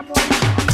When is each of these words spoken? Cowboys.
Cowboys. 0.00 0.69